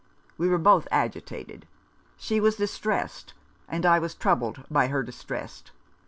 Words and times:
We 0.35 0.47
were 0.47 0.57
both 0.57 0.87
agitated. 0.89 1.67
She 2.17 2.39
was 2.39 2.55
distressed, 2.55 3.35
and 3.69 3.85
I 3.85 3.99
was 3.99 4.15
troubled 4.15 4.63
by 4.67 4.87
her 4.87 5.03
distress. 5.03 5.63